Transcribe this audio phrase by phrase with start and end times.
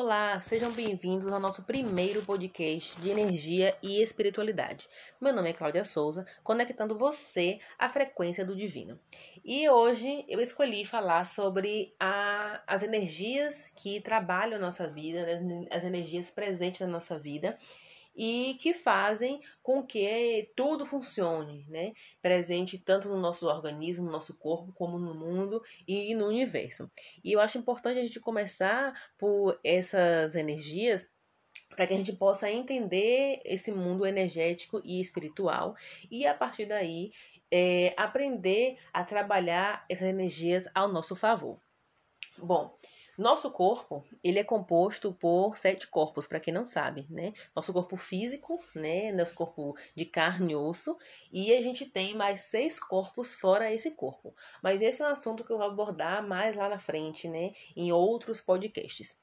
[0.00, 4.88] Olá, sejam bem-vindos ao nosso primeiro podcast de energia e espiritualidade.
[5.20, 8.96] Meu nome é Cláudia Souza, conectando você à frequência do divino.
[9.44, 15.82] E hoje eu escolhi falar sobre a, as energias que trabalham nossa vida, né, as
[15.82, 17.58] energias presentes na nossa vida
[18.18, 21.92] e que fazem com que tudo funcione, né?
[22.20, 26.90] Presente tanto no nosso organismo, no nosso corpo, como no mundo e no universo.
[27.22, 31.08] E eu acho importante a gente começar por essas energias
[31.70, 35.76] para que a gente possa entender esse mundo energético e espiritual
[36.10, 37.12] e a partir daí
[37.52, 41.60] é, aprender a trabalhar essas energias ao nosso favor.
[42.36, 42.76] Bom,
[43.18, 47.32] nosso corpo, ele é composto por sete corpos, para quem não sabe, né?
[47.54, 49.10] Nosso corpo físico, né?
[49.10, 50.96] Nosso corpo de carne e osso,
[51.32, 54.32] e a gente tem mais seis corpos fora esse corpo.
[54.62, 57.50] Mas esse é um assunto que eu vou abordar mais lá na frente, né?
[57.74, 59.20] Em outros podcasts.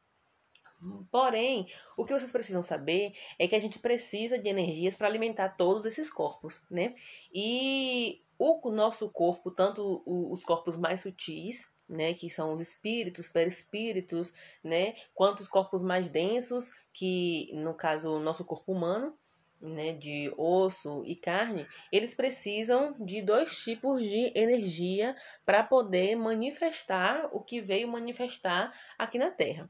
[1.09, 1.65] Porém,
[1.95, 5.85] o que vocês precisam saber é que a gente precisa de energias para alimentar todos
[5.85, 6.93] esses corpos, né?
[7.33, 14.33] E o nosso corpo, tanto os corpos mais sutis, né, que são os espíritos, perispíritos,
[14.63, 19.17] né, quanto os corpos mais densos, que no caso o nosso corpo humano,
[19.61, 27.29] né, de osso e carne, eles precisam de dois tipos de energia para poder manifestar
[27.31, 29.69] o que veio manifestar aqui na Terra.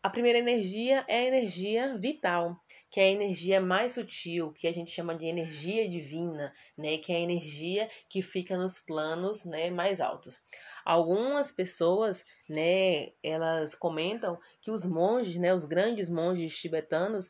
[0.00, 2.56] A primeira energia é a energia vital,
[2.88, 7.12] que é a energia mais sutil, que a gente chama de energia divina, né, que
[7.12, 10.38] é a energia que fica nos planos, né, mais altos.
[10.84, 17.28] Algumas pessoas, né, elas comentam que os monges, né, os grandes monges tibetanos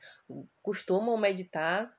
[0.63, 1.98] costumam meditar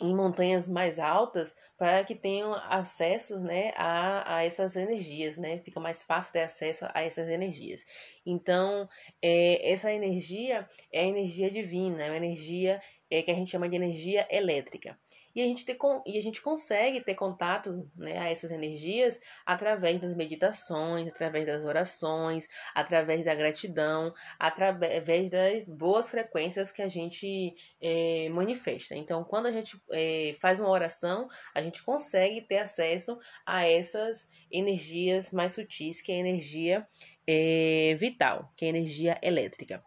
[0.00, 5.58] em montanhas mais altas para que tenham acesso né, a, a essas energias, né?
[5.58, 7.84] Fica mais fácil ter acesso a essas energias.
[8.26, 8.88] Então,
[9.22, 13.68] é, essa energia é a energia divina, é uma energia é, que a gente chama
[13.68, 14.98] de energia elétrica.
[15.34, 20.00] E a gente, ter, e a gente consegue ter contato né, a essas energias através
[20.00, 27.54] das meditações, através das orações, através da gratidão, através das boas frequências que a gente
[27.80, 28.94] é, manifesta.
[28.94, 34.28] Então, quando a gente é, faz uma oração, a gente consegue ter acesso a essas
[34.50, 36.86] energias mais sutis, que é a energia
[37.26, 39.82] é, vital, que é a energia elétrica.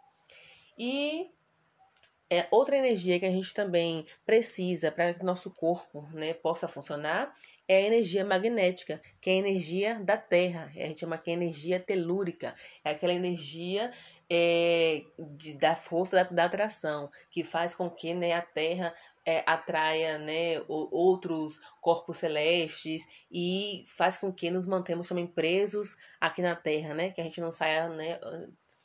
[0.78, 1.31] E
[2.30, 7.34] é, outra energia que a gente também precisa para que nosso corpo né, possa funcionar
[7.68, 10.72] é a energia magnética, que é a energia da Terra.
[10.76, 12.54] A gente chama que é energia telúrica.
[12.84, 13.92] É aquela energia
[14.30, 18.94] é, de, da força da, da, atração, que faz com que né, a Terra
[19.26, 26.42] é, atraia né, outros corpos celestes e faz com que nos mantemos também presos aqui
[26.42, 27.12] na Terra, né?
[27.12, 28.20] Que a gente não saia né,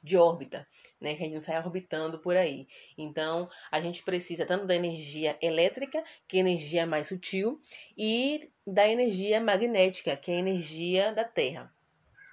[0.03, 0.67] de órbita,
[1.01, 1.15] né?
[1.15, 2.67] Que a gente não sai orbitando por aí.
[2.99, 7.61] Então, a gente precisa tanto da energia elétrica, que é a energia mais sutil,
[7.97, 11.73] e da energia magnética, que é a energia da Terra.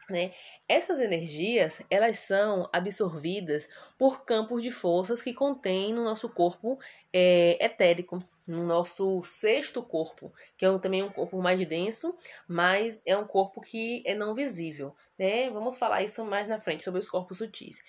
[0.09, 0.31] Né?
[0.67, 6.79] Essas energias elas são absorvidas por campos de forças que contém no nosso corpo
[7.13, 8.19] é, etérico,
[8.49, 12.15] no nosso sexto corpo, que é também um corpo mais denso,
[12.47, 14.95] mas é um corpo que é não visível.
[15.17, 15.49] Né?
[15.51, 17.79] Vamos falar isso mais na frente sobre os corpos sutis.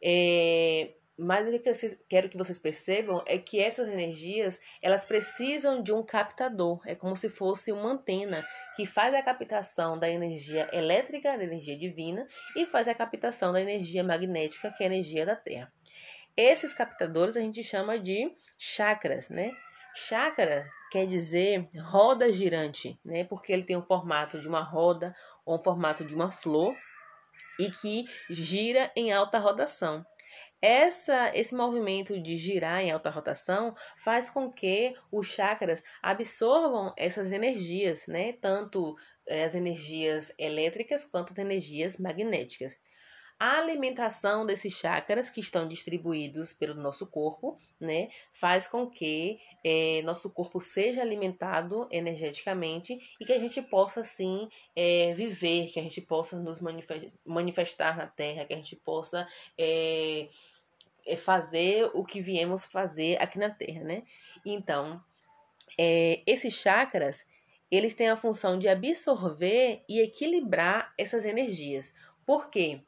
[0.00, 1.74] É, mas o que eu
[2.08, 6.80] quero que vocês percebam é que essas energias, elas precisam de um captador.
[6.86, 8.46] É como se fosse uma antena
[8.76, 13.60] que faz a captação da energia elétrica, da energia divina, e faz a captação da
[13.60, 15.72] energia magnética, que é a energia da Terra.
[16.36, 19.52] Esses captadores a gente chama de chakras, né?
[19.94, 23.24] Chakra quer dizer roda girante, né?
[23.24, 26.74] Porque ele tem o formato de uma roda ou o formato de uma flor
[27.58, 30.04] e que gira em alta rotação.
[30.60, 37.32] Essa, esse movimento de girar em alta rotação faz com que os chakras absorvam essas
[37.32, 38.32] energias, né?
[38.32, 38.96] Tanto
[39.26, 42.78] eh, as energias elétricas quanto as energias magnéticas.
[43.46, 50.00] A alimentação desses chakras que estão distribuídos pelo nosso corpo, né, faz com que é,
[50.00, 55.82] nosso corpo seja alimentado energeticamente e que a gente possa, assim, é, viver, que a
[55.82, 56.58] gente possa nos
[57.22, 59.26] manifestar na Terra, que a gente possa
[59.58, 60.30] é,
[61.18, 64.04] fazer o que viemos fazer aqui na Terra, né?
[64.42, 65.04] Então,
[66.26, 67.26] esses chakras,
[67.70, 71.92] eles têm a função de absorver e equilibrar essas energias.
[72.24, 72.80] Por quê?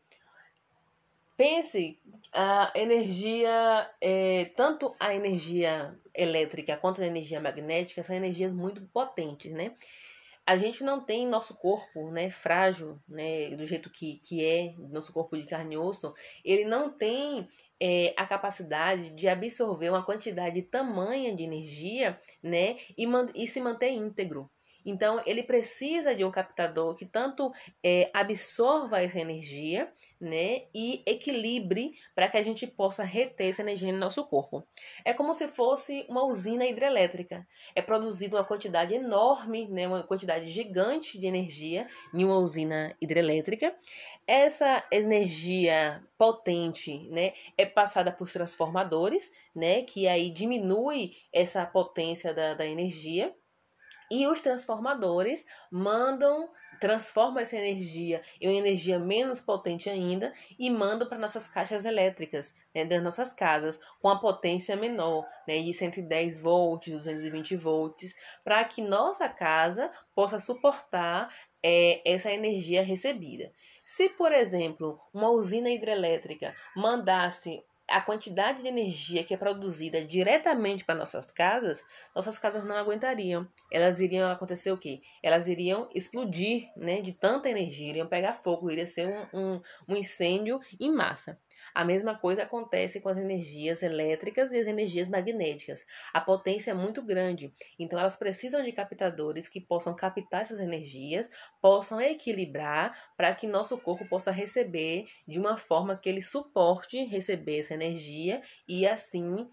[1.36, 1.98] Pense
[2.32, 9.52] a energia, é, tanto a energia elétrica quanto a energia magnética, são energias muito potentes,
[9.52, 9.74] né?
[10.46, 15.12] a gente não tem nosso corpo, né, frágil, né, do jeito que, que é, nosso
[15.12, 17.48] corpo de carne e osso, ele não tem
[17.80, 23.90] é, a capacidade de absorver uma quantidade tamanha de energia, né, e, e se manter
[23.90, 24.48] íntegro.
[24.86, 27.52] Então, ele precisa de um captador que tanto
[27.82, 33.92] é, absorva essa energia, né, e equilibre para que a gente possa reter essa energia
[33.92, 34.64] no nosso corpo.
[35.04, 37.46] É como se fosse uma usina hidrelétrica.
[37.74, 43.74] É produzida uma quantidade enorme, né, uma quantidade gigante de energia em uma usina hidrelétrica.
[44.24, 52.54] Essa energia potente, né, é passada por transformadores, né, que aí diminui essa potência da,
[52.54, 53.34] da energia
[54.10, 56.48] e os transformadores mandam,
[56.80, 62.54] transformam essa energia em uma energia menos potente ainda e mandam para nossas caixas elétricas,
[62.74, 68.14] né, das nossas casas, com a potência menor, né, de 110 volts, 220 volts,
[68.44, 71.28] para que nossa casa possa suportar
[71.62, 73.52] é, essa energia recebida.
[73.84, 80.84] Se, por exemplo, uma usina hidrelétrica mandasse a quantidade de energia que é produzida diretamente
[80.84, 81.84] para nossas casas,
[82.14, 83.48] nossas casas não aguentariam.
[83.70, 85.00] Elas iriam acontecer o quê?
[85.22, 87.00] Elas iriam explodir, né?
[87.00, 91.38] De tanta energia, iriam pegar fogo, iria ser um, um, um incêndio em massa.
[91.76, 95.84] A mesma coisa acontece com as energias elétricas e as energias magnéticas.
[96.10, 101.28] A potência é muito grande, então elas precisam de captadores que possam captar essas energias,
[101.60, 107.58] possam equilibrar para que nosso corpo possa receber de uma forma que ele suporte receber
[107.58, 109.46] essa energia e assim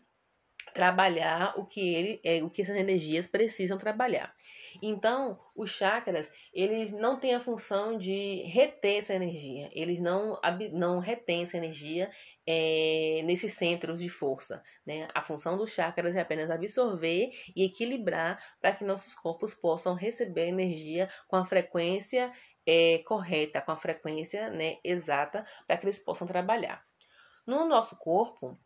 [0.74, 4.34] trabalhar o que ele é o que essas energias precisam trabalhar.
[4.82, 10.40] Então, os chakras, eles não têm a função de reter essa energia, eles não,
[10.72, 12.10] não retêm essa energia
[12.46, 14.62] é, nesses centros de força.
[14.86, 15.08] Né?
[15.14, 20.48] A função dos chakras é apenas absorver e equilibrar para que nossos corpos possam receber
[20.48, 22.32] energia com a frequência
[22.66, 26.84] é, correta, com a frequência né, exata, para que eles possam trabalhar.
[27.46, 28.58] No nosso corpo,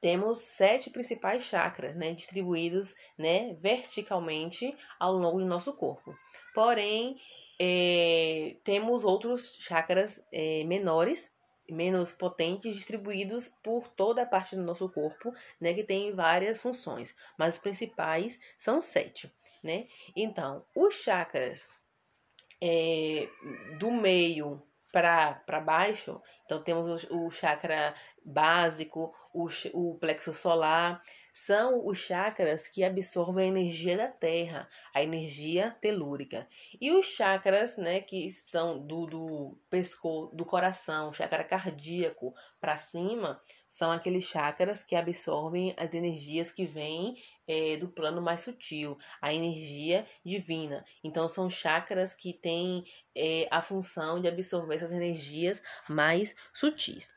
[0.00, 6.16] temos sete principais chakras, né, distribuídos, né, verticalmente ao longo do nosso corpo.
[6.54, 7.20] Porém,
[7.60, 11.32] é, temos outros chakras é, menores,
[11.68, 17.14] menos potentes, distribuídos por toda a parte do nosso corpo, né, que tem várias funções,
[17.36, 19.30] mas os principais são sete,
[19.62, 19.86] né?
[20.16, 21.68] Então, os chakras
[22.60, 23.28] é,
[23.78, 24.62] do meio
[24.92, 27.94] para baixo, então temos o, o chakra
[28.24, 31.02] básico, o, o plexo solar,
[31.32, 36.48] são os chakras que absorvem a energia da terra, a energia telúrica.
[36.80, 43.40] E os chakras, né, que são do, do pescoço, do coração, chakra cardíaco para cima,
[43.68, 47.16] são aqueles chakras que absorvem as energias que vêm
[47.48, 50.84] é, do plano mais sutil, a energia divina.
[51.02, 52.84] Então, são chakras que têm
[53.16, 57.10] é, a função de absorver essas energias mais sutis.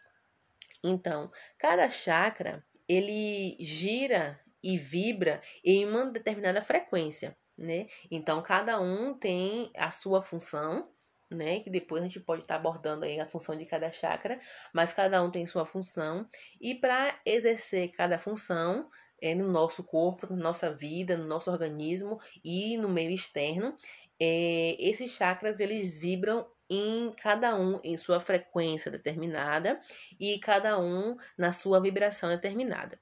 [0.83, 1.30] Então,
[1.60, 7.88] cada chakra ele gira e vibra em uma determinada frequência, né?
[8.10, 10.89] Então, cada um tem a sua função,
[11.30, 11.60] né?
[11.60, 14.39] Que depois a gente pode estar tá abordando aí a função de cada chakra,
[14.74, 16.28] mas cada um tem sua função.
[16.60, 18.89] E para exercer cada função
[19.21, 23.75] é, no nosso corpo, na nossa vida, no nosso organismo e no meio externo,
[24.19, 29.79] é, esses chakras eles vibram em cada um em sua frequência determinada
[30.19, 32.99] e cada um na sua vibração determinada.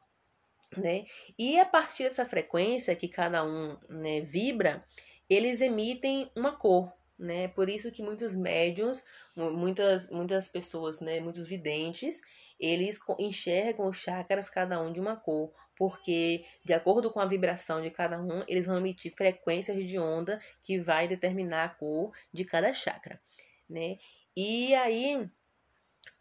[0.76, 1.06] Né?
[1.38, 4.84] E a partir dessa frequência que cada um né, vibra,
[5.30, 7.48] eles emitem uma cor, né?
[7.50, 9.04] Por isso que muitos médiums,
[9.36, 12.22] muitas muitas pessoas, né, muitos videntes,
[12.60, 17.82] eles enxergam os chakras cada um de uma cor, porque de acordo com a vibração
[17.82, 22.44] de cada um, eles vão emitir frequências de onda que vai determinar a cor de
[22.44, 23.20] cada chakra
[23.70, 23.98] né?
[24.36, 25.30] E aí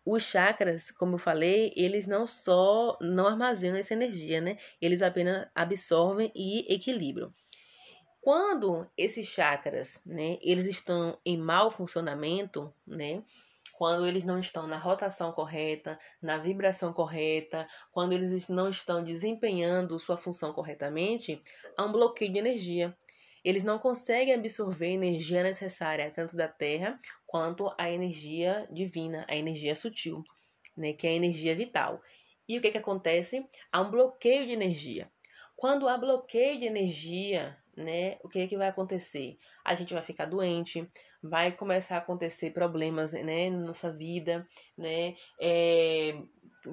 [0.05, 4.59] os chakras, como eu falei, eles não só não armazenam essa energia, né?
[4.81, 7.33] Eles apenas absorvem e equilibram.
[8.21, 13.23] Quando esses chakras, né, eles estão em mau funcionamento, né?
[13.79, 20.01] Quando eles não estão na rotação correta, na vibração correta, quando eles não estão desempenhando
[20.01, 21.41] sua função corretamente,
[21.77, 22.93] há um bloqueio de energia
[23.45, 29.37] eles não conseguem absorver a energia necessária tanto da Terra quanto a energia divina, a
[29.37, 30.25] energia sutil,
[30.77, 32.03] né, que é a energia vital.
[32.49, 33.47] E o que, que acontece?
[33.71, 35.09] Há um bloqueio de energia.
[35.55, 39.39] Quando há bloqueio de energia, né, o que, que vai acontecer?
[39.65, 40.91] A gente vai ficar doente,
[41.23, 44.47] vai começar a acontecer problemas né, na nossa vida,
[44.77, 45.15] né?
[45.41, 46.15] É,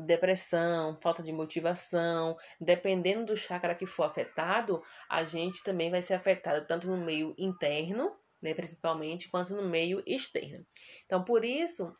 [0.06, 6.16] depressão, falta de motivação, dependendo do chakra que for afetado, a gente também vai ser
[6.16, 10.66] afetado tanto no meio interno, né, principalmente, quanto no meio externo.
[11.06, 11.96] Então, por isso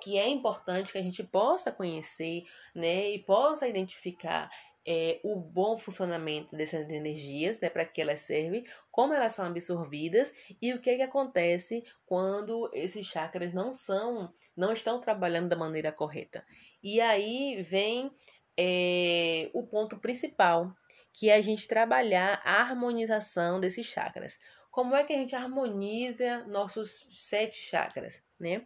[0.00, 4.48] que é importante que a gente possa conhecer, né, e possa identificar
[4.86, 10.32] é, o bom funcionamento dessas energias, né, para que elas servem, como elas são absorvidas
[10.62, 15.90] e o que, que acontece quando esses chakras não são, não estão trabalhando da maneira
[15.90, 16.44] correta.
[16.82, 18.12] E aí vem
[18.56, 20.72] é, o ponto principal,
[21.12, 24.38] que é a gente trabalhar a harmonização desses chakras.
[24.70, 28.64] Como é que a gente harmoniza nossos sete chakras, né?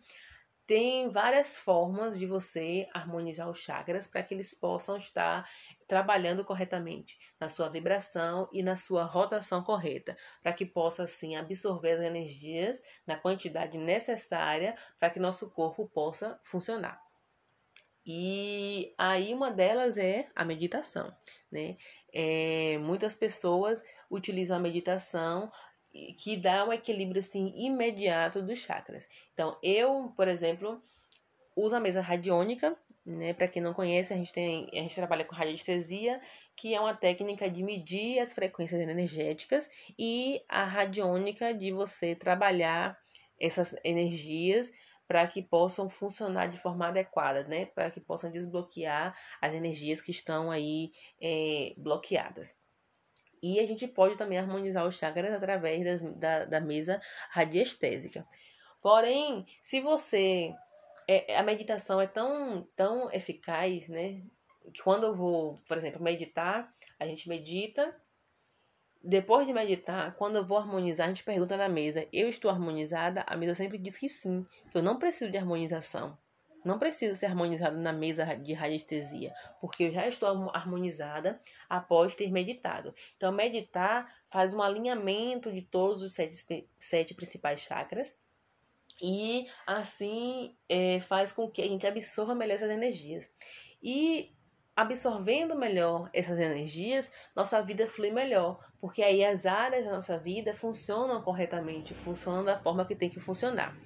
[0.70, 5.44] Tem várias formas de você harmonizar os chakras para que eles possam estar
[5.88, 11.94] trabalhando corretamente na sua vibração e na sua rotação correta, para que possa assim absorver
[11.94, 17.02] as energias na quantidade necessária para que nosso corpo possa funcionar.
[18.06, 21.12] E aí uma delas é a meditação,
[21.50, 21.78] né?
[22.12, 25.50] É, muitas pessoas utilizam a meditação
[26.16, 29.08] que dá um equilíbrio assim imediato dos chakras.
[29.32, 30.82] Então, eu, por exemplo,
[31.56, 33.32] uso a mesa radiônica, né?
[33.32, 36.20] Para quem não conhece, a gente tem, a gente trabalha com radiestesia,
[36.56, 42.98] que é uma técnica de medir as frequências energéticas e a radiônica de você trabalhar
[43.38, 44.70] essas energias
[45.08, 47.66] para que possam funcionar de forma adequada, né?
[47.66, 52.54] Para que possam desbloquear as energias que estão aí é, bloqueadas.
[53.42, 58.26] E a gente pode também harmonizar os chakras através das, da, da mesa radiestésica.
[58.82, 60.54] Porém, se você.
[61.08, 64.22] É, a meditação é tão, tão eficaz, né?
[64.72, 67.94] Que quando eu vou, por exemplo, meditar, a gente medita.
[69.02, 73.24] Depois de meditar, quando eu vou harmonizar, a gente pergunta na mesa: Eu estou harmonizada?
[73.26, 76.18] A mesa sempre diz que sim, que eu não preciso de harmonização.
[76.64, 82.30] Não preciso ser harmonizada na mesa de radiestesia, porque eu já estou harmonizada após ter
[82.30, 82.94] meditado.
[83.16, 88.16] Então, meditar faz um alinhamento de todos os sete, sete principais chakras
[89.02, 93.30] e assim é, faz com que a gente absorva melhor essas energias.
[93.82, 94.34] E
[94.80, 100.54] absorvendo melhor essas energias, nossa vida flui melhor, porque aí as áreas da nossa vida
[100.54, 103.76] funcionam corretamente, funcionam da forma que tem que funcionar.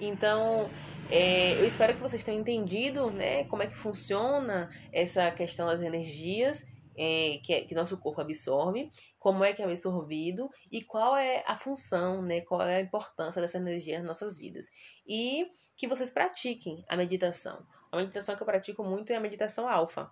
[0.00, 0.68] Então,
[1.10, 5.80] é, eu espero que vocês tenham entendido né, como é que funciona essa questão das
[5.80, 6.64] energias
[6.96, 11.42] é, que, é, que, nosso corpo absorve, como é que é absorvido e qual é
[11.46, 14.66] a função, né, qual é a importância dessa energia nas nossas vidas.
[15.04, 15.46] E
[15.76, 17.66] que vocês pratiquem a meditação.
[17.90, 20.08] A meditação que eu pratico muito é a meditação alfa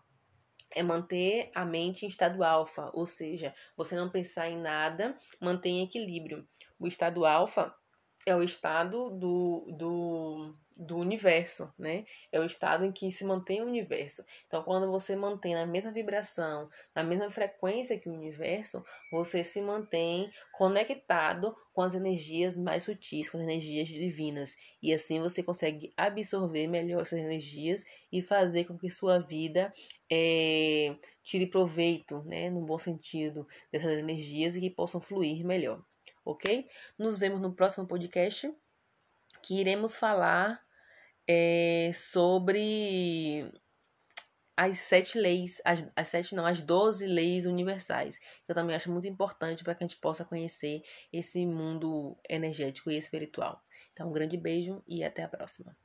[0.75, 5.71] é manter a mente em estado alfa, ou seja, você não pensar em nada, manter
[5.71, 6.47] em equilíbrio.
[6.79, 7.75] O estado alfa
[8.27, 12.05] é o estado do, do, do universo, né?
[12.31, 14.25] É o estado em que se mantém o universo.
[14.47, 19.61] Então, quando você mantém na mesma vibração, na mesma frequência que o universo, você se
[19.61, 24.55] mantém conectado com as energias mais sutis, com as energias divinas.
[24.83, 29.73] E assim você consegue absorver melhor essas energias e fazer com que sua vida
[30.11, 32.51] é, tire proveito, né?
[32.51, 35.83] No bom sentido, dessas energias e que possam fluir melhor
[36.25, 36.67] ok?
[36.99, 38.53] Nos vemos no próximo podcast
[39.43, 40.63] que iremos falar
[41.29, 43.53] é, sobre
[44.57, 48.91] as sete leis, as, as sete não, as doze leis universais, que eu também acho
[48.91, 50.83] muito importante para que a gente possa conhecer
[51.13, 53.63] esse mundo energético e espiritual.
[53.93, 55.77] Então, um grande beijo e até a próxima.